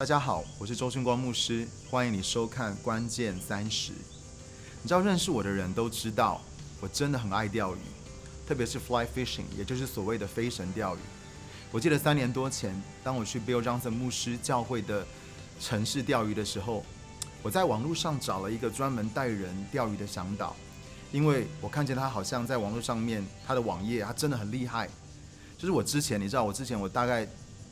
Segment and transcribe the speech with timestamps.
[0.00, 3.90] 大家好，我是周训光牧师，欢迎你收看《关键三十》。
[4.80, 6.40] 你知道认识我的人都知道，
[6.80, 7.80] 我真的很爱钓鱼，
[8.46, 11.00] 特别是 fly fishing，也就是所谓的飞神钓鱼。
[11.72, 15.04] 我记得三年多前，当我去 Bill Johnson 牧师教会的
[15.58, 16.84] 城市钓鱼的时候，
[17.42, 20.54] 我在网络上找了一个专门带人钓鱼的向导，
[21.10, 24.88] 因为我看见他好像在网络上面，他的网页他真的很厉害。
[25.56, 27.26] 就是我之前，你知道我之前我大概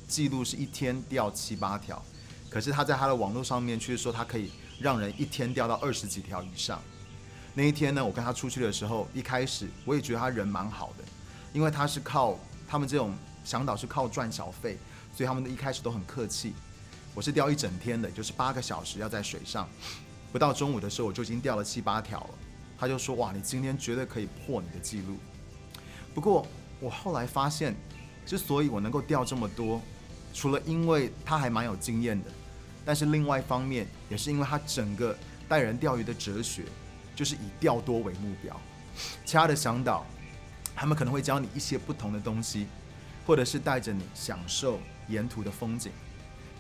[0.09, 2.05] 记录是一天钓七八条。
[2.51, 6.81] 可是他在他的网络上面却说他可以让人一天钓到二十几条以上。
[7.55, 11.05] 那一天呢，我跟他出去的时候，一开始我也觉得他人蛮好的，
[11.53, 12.39] 因为他是靠
[12.69, 14.77] 他们这种向导是靠赚小费，
[15.15, 16.53] 所以他们一开始都很客气。
[17.15, 19.67] 我是钓一整天的，就是八个小时要在水上，
[20.31, 22.31] 不到中午的时候我就已经钓了七八条了。
[22.79, 25.17] 他就说：“哇，你今天绝对可以破你的记录。”
[26.15, 26.47] 不过
[26.79, 27.75] 我后来发现，
[28.27, 29.81] 之所以我能够钓这么多，
[30.37, 32.31] 除了因为他还蛮有经验的，
[32.85, 35.17] 但是另外一方面也是因为他整个
[35.49, 36.65] 带人钓鱼的哲学，
[37.15, 38.55] 就是以钓多为目标。
[39.25, 40.05] 其他的向导，
[40.75, 42.67] 他们可能会教你一些不同的东西，
[43.27, 45.91] 或者是带着你享受沿途的风景。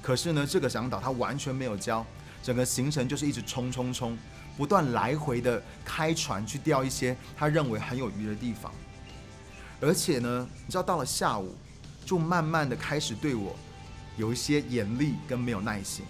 [0.00, 2.02] 可是呢，这个向导他完全没有教，
[2.42, 4.16] 整个行程就是一直冲冲冲，
[4.56, 8.72] 不断来回的开船去钓一些他认为很有鱼的地方。
[9.82, 11.54] 而且呢，你知道到了下午，
[12.06, 13.54] 就慢慢的开始对我。
[14.16, 16.04] 有一些严厉跟没有耐心，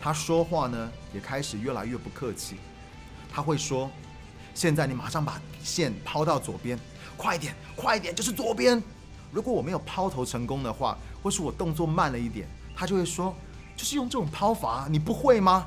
[0.00, 2.56] 他说话呢也开始越来越不客气。
[3.30, 3.90] 他会说
[4.54, 6.78] ：“现在你马上把线抛到左边，
[7.16, 8.82] 快点，快点，就是左边。”
[9.30, 13.32] 如果我没有抛投成功的话，或是我动作慢了一点，他就会说
[13.76, 15.66] ：“就是用这种抛法，你不会吗？”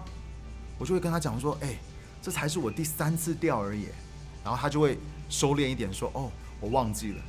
[0.78, 1.78] 我就会跟他讲说：“哎，
[2.22, 3.86] 这才是我第三次钓而已。”
[4.44, 4.98] 然后他就会
[5.30, 7.22] 收敛一点说：“哦，我忘记了。”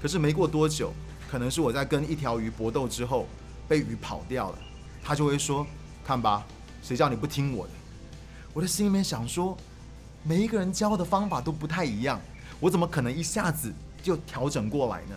[0.00, 0.92] 可是没过多久，
[1.28, 3.26] 可能是我在跟一条鱼搏斗之后。
[3.68, 4.58] 被鱼跑掉了，
[5.02, 5.66] 他就会说
[6.02, 6.44] ：“看吧，
[6.82, 7.72] 谁叫你不听我的？”
[8.54, 9.56] 我的心里面想说，
[10.22, 12.20] 每一个人教的方法都不太一样，
[12.58, 15.14] 我怎么可能一下子就调整过来呢？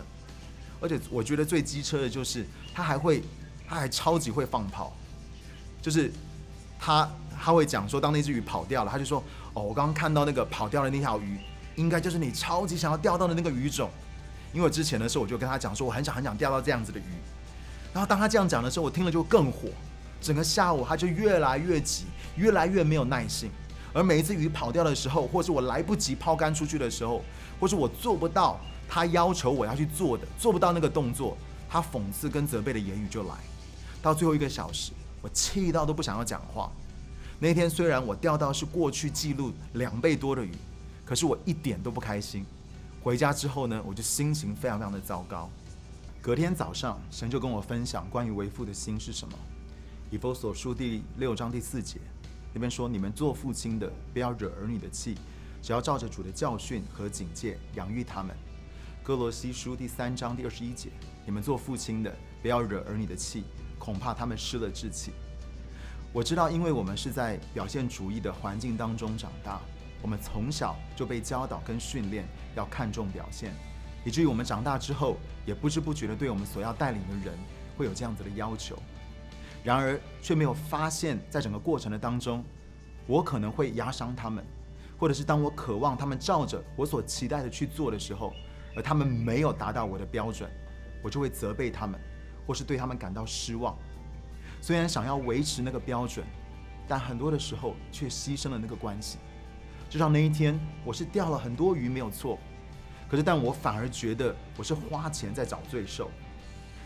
[0.80, 3.22] 而且我觉得最机车的就是他还会，
[3.66, 4.92] 他还超级会放炮，
[5.80, 6.12] 就是
[6.78, 9.22] 他他会讲说，当那只鱼跑掉了，他就说
[9.54, 11.38] ：“哦，我刚刚看到那个跑掉的那条鱼，
[11.76, 13.90] 应该就是你超级想要钓到的那个鱼种。”
[14.52, 17.04] 因为之前的时候我就跟他讲说，我很想很想钓到这样子的鱼。
[17.92, 19.68] 然后当他这样讲的时候，我听了就更火。
[20.20, 22.04] 整个下午他就越来越急，
[22.36, 23.50] 越来越没有耐性。
[23.92, 27.22] 而每一次鱼跑掉的时候，或是我来不及抛竿出去的时候，
[27.60, 28.58] 或是我做不到
[28.88, 31.36] 他要求我要去做的，做不到那个动作，
[31.68, 33.34] 他讽刺跟责备的言语就来。
[34.00, 36.70] 到最后一个小时，我气到都不想要讲话。
[37.38, 40.52] 那天虽然我钓到是过去记录两倍多的鱼，
[41.04, 42.46] 可是我一点都不开心。
[43.02, 45.50] 回家之后呢，我就心情非常非常的糟糕。
[46.22, 49.36] 隔天早上，神就跟我分享关于为父的心是什么。
[50.08, 51.98] 以弗所书第六章第四节，
[52.54, 55.16] 那边说：“你们做父亲的，不要惹儿女的气，
[55.60, 58.36] 只要照着主的教训和警戒养育他们。”
[59.02, 60.90] 哥罗西书第三章第二十一节，
[61.26, 63.42] 你们做父亲的，不要惹儿女的气，
[63.76, 65.10] 恐怕他们失了志气。
[66.12, 69.60] 我知道，因为我们是在表现主义的环境当中长大，
[70.00, 73.52] 我们从小就被教导跟训练要看重表现。
[74.04, 77.38] 以至于我们长大之后，也不知不觉的对我们所要带领的人
[77.76, 78.76] 会有这样子的要求，
[79.62, 82.44] 然而却没有发现，在整个过程的当中，
[83.06, 84.44] 我可能会压伤他们，
[84.98, 88.32] 或者是当我渴望他们照着我所期待的去做的时候，
[88.76, 90.50] 而他们没有达到我的标准，
[91.02, 92.00] 我就会责备他们，
[92.46, 93.76] 或是对他们感到失望。
[94.60, 96.24] 虽然想要维持那个标准，
[96.86, 99.18] 但很多的时候却牺牲了那个关系。
[99.88, 102.38] 就像那一天，我是钓了很多鱼，没有错。
[103.12, 106.10] 可是，但我反而觉得我是花钱在找罪受。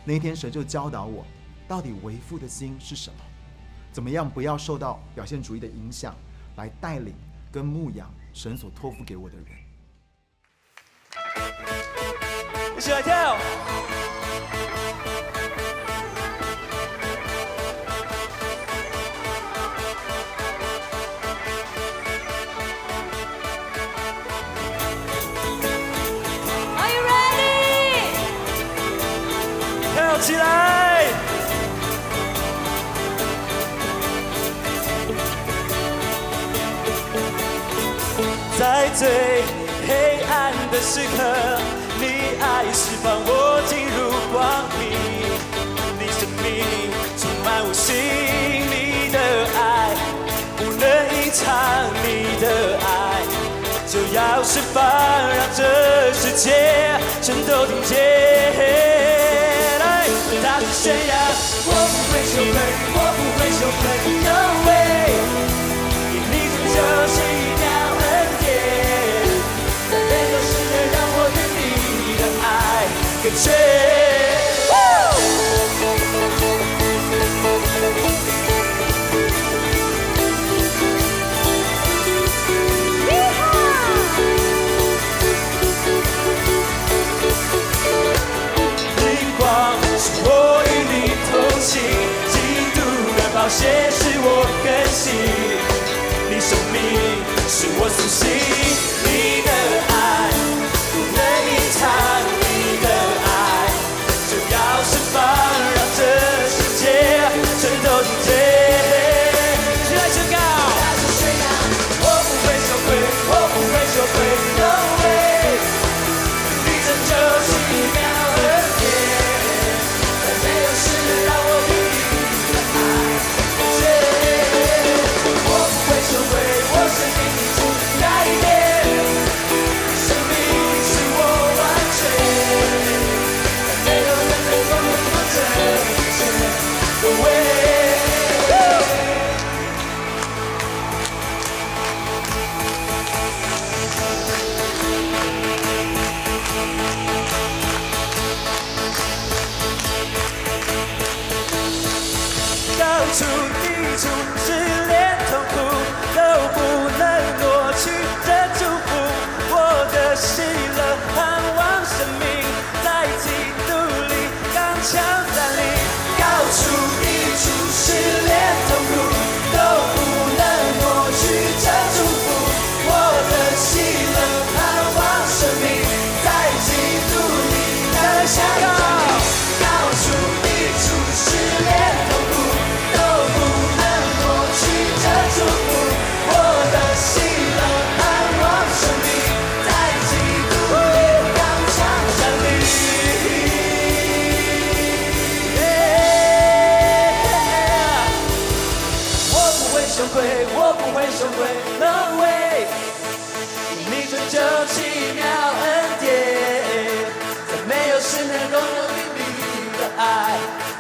[0.04, 1.25] 那一天，神就教导我，
[1.69, 3.19] 到底为父的心是什么？
[3.92, 6.16] 怎么样不要受到表现主义的影响，
[6.56, 7.15] 来带领
[7.53, 9.47] 跟牧养神所托付给我的人。
[12.76, 13.85] 一起来跳。
[40.97, 41.21] 时刻，
[42.01, 44.83] 你爱释放我进入光明。
[46.01, 46.65] 你生命
[47.21, 47.93] 充满我心，
[48.65, 49.21] 你的
[49.53, 49.93] 爱
[50.57, 51.45] 不能隐藏，
[52.01, 52.89] 你的爱
[53.87, 54.81] 就要释放，
[55.37, 55.60] 让这
[56.16, 56.48] 世界
[57.21, 57.92] 全都听见。
[60.42, 61.13] 大声宣扬，
[61.69, 62.25] 我不会。
[62.25, 62.57] 羞愧，
[62.97, 63.84] 我不会羞愧
[73.36, 73.50] 爱隔绝。
[89.04, 89.06] 灵
[89.39, 89.44] 光
[89.98, 90.28] 是我
[90.65, 90.94] 与你
[91.28, 91.30] 同
[91.60, 91.71] 行，
[92.32, 92.34] 基
[92.74, 92.80] 督
[93.16, 93.60] 的宝血
[93.91, 94.27] 使我
[94.65, 95.04] 更新，
[96.30, 96.74] 你生命
[97.48, 98.24] 是我苏醒，
[99.04, 99.50] 你的
[99.92, 99.94] 爱
[100.92, 101.18] 不能
[101.53, 101.80] 隐藏，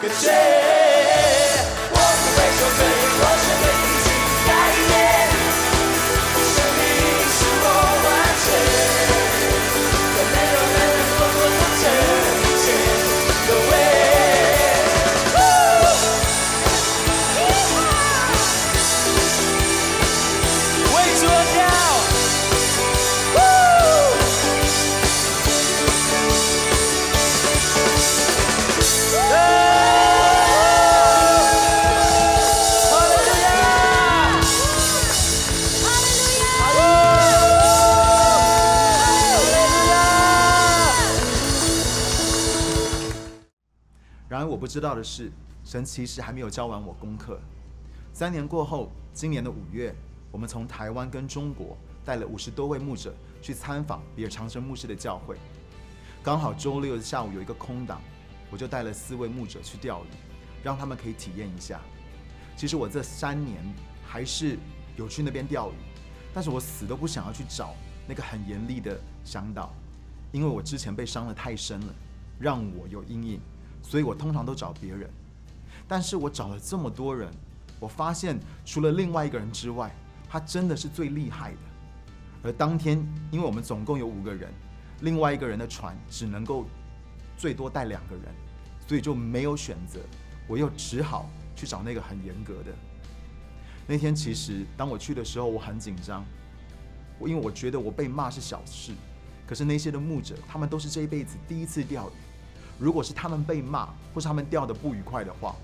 [0.02, 0.75] 爱隔绝。
[44.76, 45.32] 知道的是，
[45.64, 47.40] 神其实还没有教完我功课。
[48.12, 49.94] 三年过后，今年的五月，
[50.30, 55.38] 我们从台湾跟中国带了五十多位牧者去参访比尔长生牧师的教会。
[56.22, 58.02] 刚好周六的下午有一个空档，
[58.50, 60.08] 我就带了四位牧者去钓鱼，
[60.62, 61.80] 让他们可以体验一下。
[62.54, 63.56] 其实我这三年
[64.06, 64.58] 还是
[64.98, 65.76] 有去那边钓鱼，
[66.34, 67.74] 但是我死都不想要去找
[68.06, 69.72] 那个很严厉的向导，
[70.32, 71.94] 因为我之前被伤得太深了，
[72.38, 73.40] 让我有阴影，
[73.88, 75.08] 所以我通常都找别人。
[75.86, 77.30] 但是我找了这么多人，
[77.78, 79.94] 我发现除了另外一个人之外，
[80.28, 81.58] 他真的是最厉害的。
[82.42, 82.98] 而当天，
[83.30, 84.52] 因为我们总共有五个人，
[85.02, 86.66] 另外一个人的船只能够
[87.36, 88.24] 最多带两个人，
[88.88, 90.00] 所以就没有选择，
[90.48, 92.72] 我又只好去找那个很严格的。
[93.86, 96.24] 那天其实当我去的时候，我很紧张，
[97.20, 98.92] 我因为我觉得我被骂是小事，
[99.46, 102.12] 可是那些的牧者，他们都是这一辈子第一次钓鱼。
[102.78, 105.54] 如果是他们被骂，或是他们钓的不愉快的话，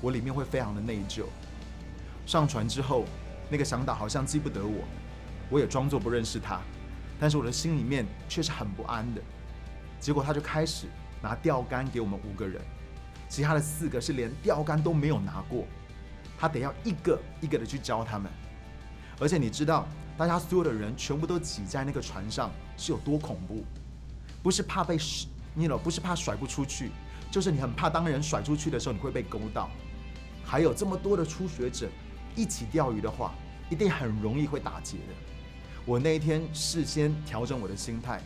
[0.00, 1.24] 我里面会非常的内疚。
[2.26, 3.04] 上船之后，
[3.48, 4.84] 那个向导好像记不得我，
[5.50, 6.60] 我也装作不认识他，
[7.18, 9.20] 但是我的心里面却是很不安的。
[9.98, 10.86] 结果他就开始
[11.20, 12.62] 拿钓竿给我们五个人，
[13.28, 15.64] 其他的四个是连钓竿都没有拿过，
[16.38, 18.30] 他得要一个一个的去教他们。
[19.18, 19.86] 而且你知道，
[20.16, 23.64] 大家所有的人全部都挤在那个船上是有多恐怖？
[24.42, 24.96] 不是怕被
[25.54, 26.90] 你老不是怕甩不出去，
[27.30, 29.68] 就是你很怕当人甩出去的时候你会被勾到。
[30.44, 31.88] 还有这么多的初学者
[32.34, 33.34] 一起钓鱼的话，
[33.68, 35.14] 一定很容易会打结的。
[35.84, 38.22] 我那一天事先调整我的心态，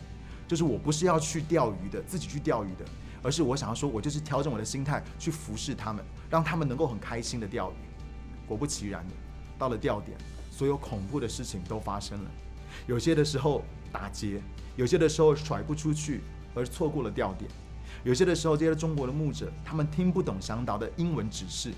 [0.47, 2.85] 就是我不是要去钓鱼的，自己去钓鱼的，
[3.23, 7.75] 而是我想要说，我就是调整我的心态去服侍他们，让他们能够很开心的钓鱼。
[8.47, 9.13] 果不其然的，
[9.57, 10.17] 到了钓点，
[10.51, 12.31] 所有恐怖的事情都发生了。
[12.87, 14.41] 有些的时候打结，
[14.75, 16.21] 有些的时候甩不出去
[16.55, 17.51] 而错过了钓点，
[18.03, 21.73] 有些的时候这些中国的牧者他们听不懂向导的英文指示。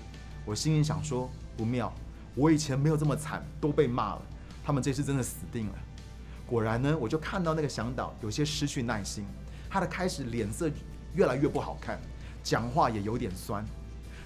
[0.46, 1.92] 我心里想说不妙，
[2.34, 4.22] 我以前没有这么惨，都被骂了，
[4.64, 5.74] 他们这次真的死定了。
[6.46, 9.26] 果然呢，我就看到那个向导有些失去耐心，
[9.68, 10.70] 他的开始脸色
[11.14, 12.00] 越来越不好看，
[12.42, 13.62] 讲话也有点酸。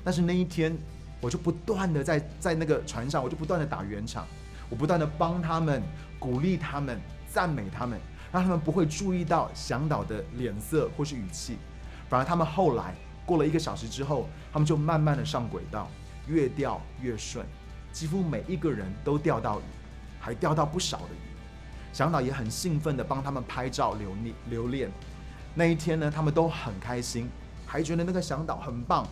[0.04, 0.76] 但是那一天，
[1.20, 4.26] 我就不断的在在那个船上，我就不断的打圆场，
[4.70, 5.82] 我不断的帮他们，
[6.20, 7.98] 鼓励他们，赞美他们，
[8.32, 11.58] 让他们不会注意到向导的脸色或是语气，
[12.08, 12.94] 反而他们后来
[13.26, 15.88] 过了一个小时之后，他们就慢慢的上轨道，
[16.26, 17.46] 越钓越顺，
[17.92, 19.62] 几乎每一个人都钓到鱼，
[20.18, 21.32] 还钓到不少的鱼。
[21.92, 24.90] 向导也很兴奋的帮他们拍照留念留念。
[25.54, 27.28] 那一天呢，他们都很开心，
[27.66, 29.06] 还觉得那个向导很棒。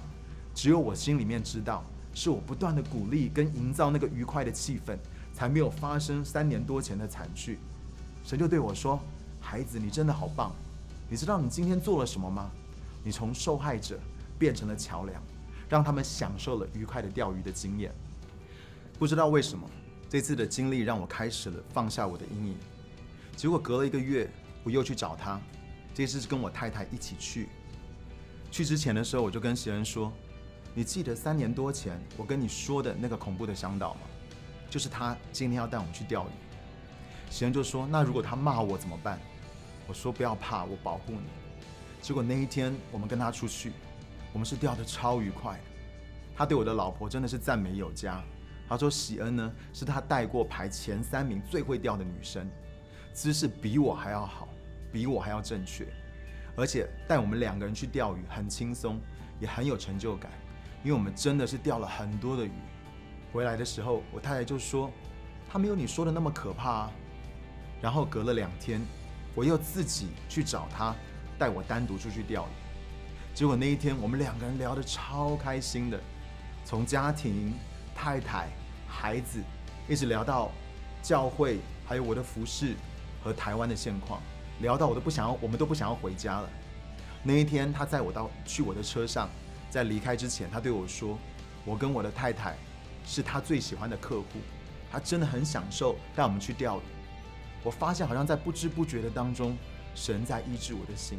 [0.55, 1.85] 只有我心里面知道，
[2.15, 4.97] 是我不断的鼓励跟营造那个愉快的气氛，
[5.35, 7.59] 才没有发生三年多前的惨剧。
[8.23, 9.01] 神就对我说
[9.41, 10.53] ：“孩子，你真的好棒！
[11.09, 12.51] 你知道你今天做了什么吗？
[13.03, 13.99] 你从受害者
[14.39, 15.21] 变成了桥梁，
[15.69, 17.93] 让他们享受了愉快的钓鱼的经验。
[18.99, 19.69] 不知道为什么，
[20.09, 22.57] 这次的经历让我开始了放下我的阴影。
[23.35, 24.31] 结果隔了一个月，
[24.63, 25.41] 我又去找他，
[25.95, 27.49] 这次是跟我太太一起去。
[28.51, 30.13] 去之前的时候，我就跟席恩说
[30.75, 34.01] ：“你记得三年多前我跟你说的那个恐怖的向导吗？
[34.69, 36.31] 就是他今天要带我们去钓鱼。”
[37.31, 39.19] 喜恩就说：“那如果他骂我怎么办？”
[39.89, 41.23] 我说：“不要怕，我保护你。”
[42.03, 43.73] 结果那一天我们跟他出去，
[44.33, 45.65] 我们是钓得超愉快的。
[46.37, 48.23] 他对我的老婆真的是赞美有加。
[48.69, 52.49] 他说：“喜恩呢，是他带过排前三名最会钓的女生，
[53.13, 54.49] 姿势比我还要好，
[54.93, 55.87] 比我还要正确，
[56.57, 59.01] 而且带我们两个人去钓鱼很轻松，
[59.41, 60.31] 也很有成就感，
[60.83, 62.53] 因为我们真的是钓了很多的鱼。
[63.33, 64.91] 回来的时候，我太太就说
[65.51, 66.93] ：‘他没有你说的那么可怕啊。’
[67.81, 68.81] 然后隔了两天，
[69.35, 70.95] 我又自己去找他，
[71.39, 73.35] 带我单独出去钓鱼。
[73.35, 76.01] 结果那一天，我们两个人聊得超开心的，
[76.65, 77.55] 从家庭、
[77.95, 78.49] 太太。”
[78.93, 79.41] 孩子
[79.89, 80.51] 一直聊到
[81.01, 82.75] 教会，还有我的服饰
[83.23, 84.21] 和台湾的现况，
[84.61, 86.51] 聊到我都不想要，我们都不想要回家了。
[87.23, 89.31] 那一天，他载我到去我的车上，
[89.71, 91.17] 在离开之前，他对我说
[91.65, 92.57] ：“我跟我的太太
[93.07, 94.27] 是他最喜欢的客户，
[94.91, 96.83] 他真的很享受带我们去钓鱼。”
[97.63, 99.57] 我发现好像在不知不觉的当中，
[99.95, 101.19] 神在医治我的心。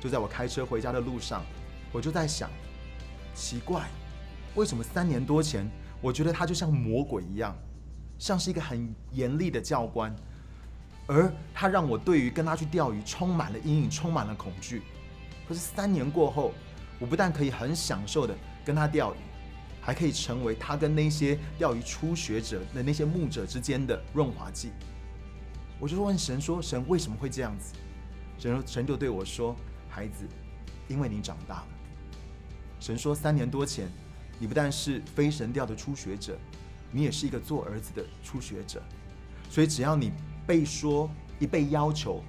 [0.00, 1.44] 就在我开车回家的路上，
[1.92, 2.50] 我就在想，
[3.34, 3.88] 奇怪，
[4.54, 5.70] 为什么三年多前？
[6.00, 7.56] 我觉得他就像魔鬼一样，
[8.18, 10.14] 像是一个很严厉的教官，
[11.06, 14.82] 而他让我对于跟他去钓鱼充满了阴影，充满了恐惧。
[15.48, 16.52] 可是三年过后，
[16.98, 19.18] 我不但可以很享受的跟他钓鱼，
[19.80, 24.72] 还可以成为他跟那些钓鱼初学者的那些牧者之间的润滑剂。
[25.82, 27.74] 我就问神说：“神为什么会这样子？”
[28.38, 29.56] 神神就对我说
[29.90, 30.24] ：“孩子，
[30.86, 31.66] 因为你长大了。”
[32.78, 33.88] 神说：“三年多前。”
[34.38, 36.38] 你不但是非神调的初学者，
[36.92, 38.80] 你也是一个做儿子的初学者。
[39.50, 40.12] 所以只要你
[40.46, 41.10] 被说、
[41.40, 42.22] 一被要求、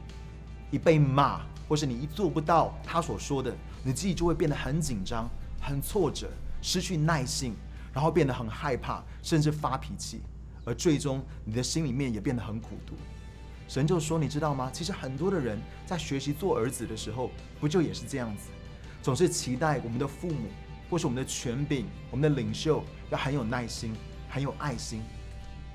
[0.72, 5.30] 一被骂，或是你一做不到他所说的，你自己就会变得很紧张、
[5.62, 6.28] 很挫折、
[6.60, 7.54] 失去耐性，
[7.94, 10.22] 然后变得很害怕，甚至发脾气，
[10.66, 12.96] 而最终你的心里面也变得很苦毒。
[13.74, 14.70] 神就说：“你知道吗？
[14.72, 18.52] 其实很多的人在学习做儿子的时候，不就也是这样子，
[19.02, 20.48] 总是期待我们的父母。”
[20.92, 23.96] 或是我们的权柄、我们的领袖要很有耐心、
[24.30, 25.02] 很有爱心。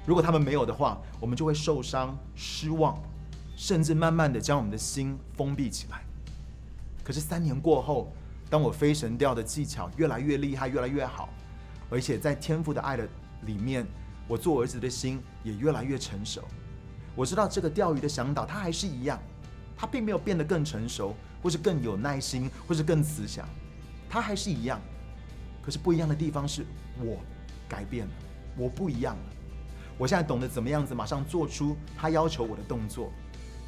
[0.06, 2.96] 如果他们没有的话，我们就会受伤、失望，
[3.56, 6.04] 甚至慢慢的将我们的心封闭起来。
[7.02, 8.12] 可是三年过后，
[8.48, 11.30] 当我飞神钓的技巧越来越厉害、越来越好，
[11.90, 13.08] 而且在天赋的爱的
[13.44, 13.84] 里面，
[14.28, 16.44] 我做儿子的心也越来越成熟。
[17.18, 19.18] 我知道这个钓鱼的向导他还是一样，
[19.76, 23.44] 他并没有变得更成熟，或是更有耐心，或是更慈祥，
[24.08, 24.80] 他还是一样。
[25.60, 26.64] 可是不一样的地方是
[27.00, 27.18] 我
[27.68, 28.12] 改变了，
[28.56, 29.22] 我不一样了。
[29.98, 33.12] 我现在懂得怎么样子马上做出他要求我的动作，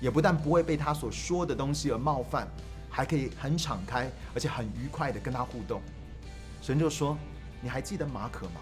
[0.00, 2.47] 也不但不会被他所说的东西而冒犯，
[2.88, 5.83] 还可以很敞开而且很愉快的跟他互动。
[6.62, 7.19] 神就说
[7.61, 8.61] ：“你还记得马可吗？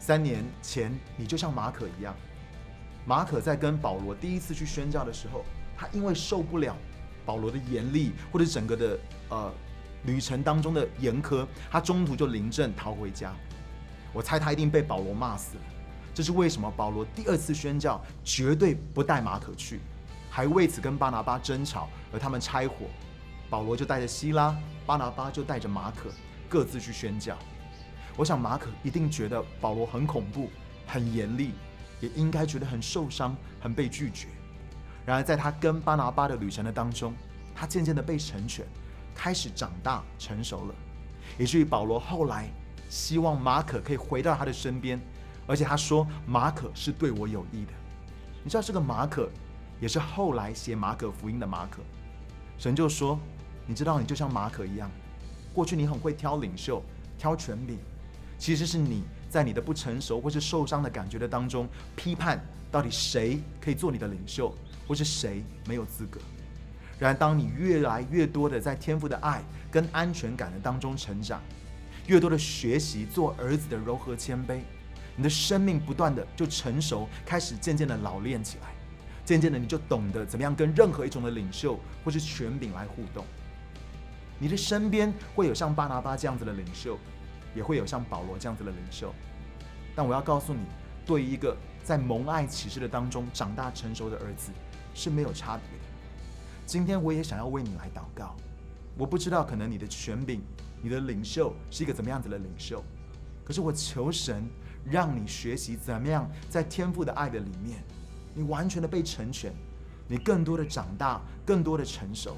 [0.00, 2.12] 三年前你就像马可一样。
[3.06, 5.44] 马可在跟保罗第一次去宣教的时候，
[5.76, 6.76] 他因为受不了
[7.26, 9.52] 保罗的严厉或者整个的呃。”
[10.06, 13.32] 旅程当中的严苛，他中途就临阵逃回家。
[14.12, 15.62] 我猜他一定被保罗骂死了。
[16.12, 16.70] 这是为什么？
[16.76, 19.80] 保罗第二次宣教绝对不带马可去，
[20.28, 22.84] 还为此跟巴拿巴争吵，而他们拆伙。
[23.48, 26.10] 保罗就带着希拉，巴拿巴就带着马可，
[26.50, 27.38] 各自去宣教。
[28.14, 30.50] 我想马可一定觉得保罗很恐怖、
[30.86, 31.52] 很严厉，
[32.04, 34.28] 也应该觉得很受伤、很被拒绝。
[35.06, 37.14] 然而，在他跟巴拿巴的旅程的当中，
[37.54, 38.66] 他渐渐的被成全，
[39.14, 40.74] 开始长大成熟了，
[41.38, 42.48] 以至于保罗后来
[42.90, 45.00] 希望马可可以回到他的身边，
[45.46, 47.72] 而且他说马可是对我有益的。
[48.42, 49.30] 你知道这个马可，
[49.80, 51.80] 也是后来写马可福音的马可。
[52.58, 53.18] 神就说
[53.66, 54.90] ：“你知道，你就像马可一样，
[55.52, 56.82] 过去你很会挑领袖、
[57.18, 57.78] 挑权柄。”
[58.38, 64.54] 其实是你在你的不成熟或是受伤的感觉的当中，批判到底谁可以做你的领袖，
[64.86, 66.20] 或是谁没有资格。
[67.00, 71.42] 然而，当你越来越多的在天赋的爱跟安全感的当中成长，
[72.06, 74.60] 越多的学习做儿子的柔和谦卑，
[75.16, 78.68] 你的生命不断的就成熟，开始渐渐的老练起来，
[79.24, 83.24] 渐渐的你就懂得怎么样跟任何一种的领袖或是权柄来互动。
[84.38, 86.96] 你的身边会有像巴拿巴这样子的领袖。
[87.54, 89.14] 也会有像保罗这样子的领袖，
[89.94, 90.60] 但我要告诉你，
[91.06, 94.50] 对于一个在蒙爱启示的当中长大成熟的儿子
[94.94, 95.84] 是没有差别的。
[96.66, 98.34] 今天我也想要为你来祷告，
[98.96, 100.42] 我不知道可能你的权柄、
[100.82, 102.82] 你的领袖是一个怎么样子的领袖，
[103.44, 104.48] 可是我求神
[104.84, 107.82] 让你学习怎么样在天赋的爱的里面，
[108.34, 109.52] 你完全的被成全，
[110.08, 112.36] 你更多的长大，更多的成熟。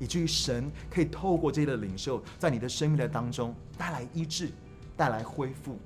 [0.00, 4.50] 以至于神可以透过这些的领袖，在你的生命的当中带来医治，
[4.96, 5.78] 带来恢复，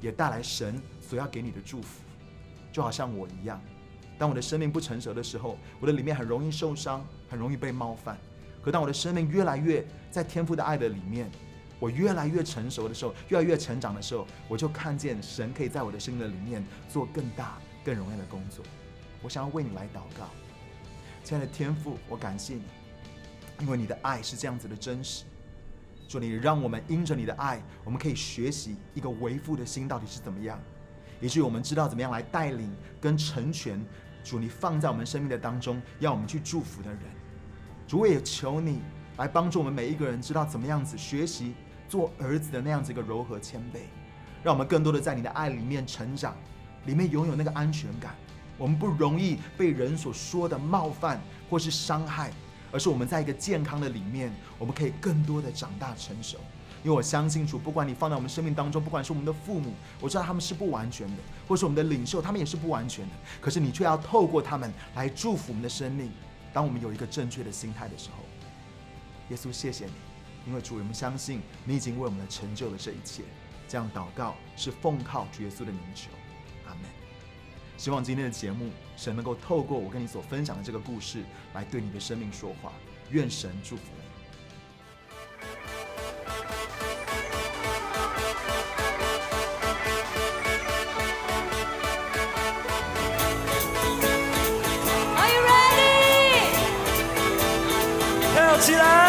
[0.00, 2.02] 也带来神所要给你的祝福。
[2.72, 3.60] 就好像我一样，
[4.18, 8.18] 当我的生命不成熟的时候，我的里面很容易受伤，很容易被冒犯。
[8.60, 11.30] 可当我的生命越来越在天赋的爱的里面，
[11.78, 18.64] 我越来越成熟的时候，越来越成长的时候，我就看见神可以在我的生命的里面做更大、更荣耀的工作。
[19.22, 20.28] 我想要为你来祷告，
[21.24, 22.79] 亲爱的天父，我感谢你。
[23.60, 25.24] 因为你的爱是这样子的真实，
[26.08, 30.58] 主，你让我们因着你的爱，我们可以学习一个为父的心到底是怎么样，
[31.20, 33.84] 以至于我们知道怎么样来带领跟成全。
[34.24, 37.00] 主，你放在我们生命的当中，要我们去祝福的人。
[37.86, 38.80] 主，我也求你
[39.16, 41.54] 来帮助我们每一个人，知道怎么样子学习
[41.88, 43.80] 做儿子的那样子一个柔和谦卑，
[44.42, 46.36] 让我们更多的在你的爱里面成长，
[46.86, 48.14] 里面拥有那个安全感。
[48.58, 52.30] 我们不容易被人所说的冒犯或是伤害。
[52.72, 56.38] 而是我们在一个健康的里面，我们可以更多的长大成熟。
[56.82, 63.12] 因为我相信主，不管你放在我们生命当中，不管是我们的父母，我知道他们是不完全的，或是我们的领袖，他们也是不完全的。
[63.38, 66.10] 可是你却要透过他们来祝福我们的生命。
[66.54, 68.24] 当我们有一个正确的心态的时候，
[69.28, 69.92] 耶稣，谢谢你，
[70.46, 73.24] 因为主，我们相信你已经为我们成就了这一切。
[73.68, 76.08] 这样祷告是奉靠主耶稣的名求，
[76.66, 76.84] 阿门。
[77.76, 78.70] 希望今天的节目，
[79.00, 82.70] 神能够透过我跟你所分享的这个故事，来对你的生命说话。
[83.08, 84.02] 愿神祝福你。
[95.16, 96.44] Are you ready？
[98.34, 98.99] 跳起来！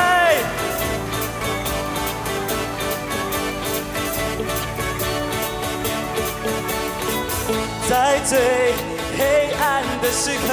[10.12, 10.52] 时刻，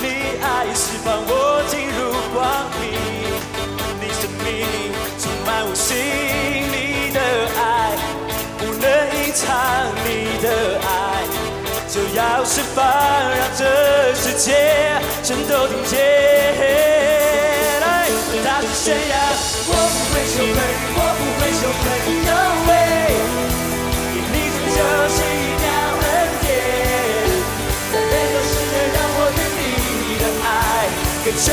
[0.00, 0.06] 你
[0.42, 2.90] 爱释放我进入光明，
[4.00, 4.50] 你生命
[5.18, 5.94] 充满我心，
[6.66, 7.20] 你的
[7.56, 7.94] 爱
[8.58, 8.84] 不能
[9.22, 9.46] 隐藏，
[10.02, 10.06] 你
[10.42, 10.46] 的
[10.82, 10.90] 爱
[11.88, 13.62] 就要释放，让这
[14.14, 14.46] 世界
[15.22, 15.94] 全都听见。
[17.80, 18.10] 来，
[18.44, 19.14] 大声宣扬，
[19.68, 20.58] 我不会羞愧，
[20.98, 21.84] 我不会羞愧
[22.26, 22.30] ，No
[22.66, 22.81] way，
[31.42, 31.50] 更确。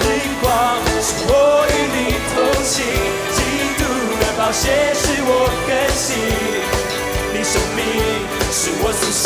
[0.00, 0.08] 灵
[0.42, 0.52] 光
[1.00, 1.32] 是我
[1.70, 1.96] 与你
[2.34, 2.74] 同行，
[3.32, 3.36] 基
[3.78, 3.82] 督
[4.20, 4.62] 的宝血
[4.94, 5.30] 是我
[5.66, 6.06] 更新，
[7.32, 7.80] 你生命
[8.52, 9.24] 是我苏醒，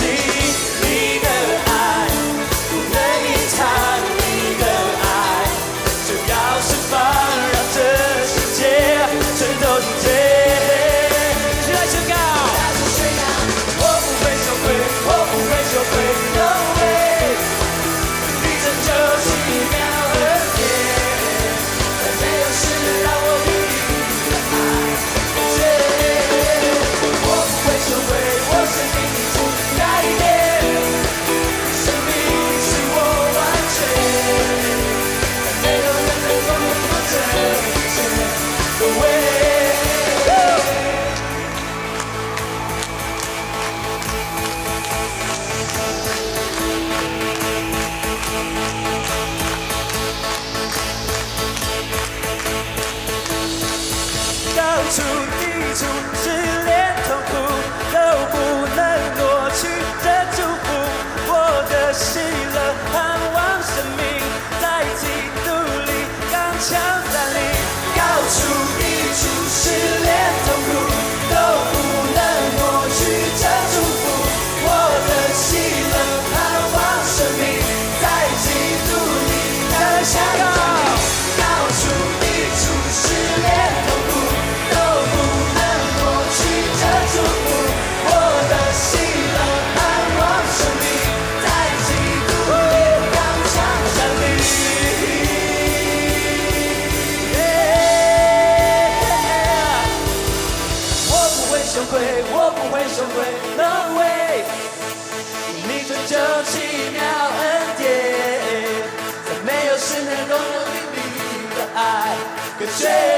[112.79, 113.18] change.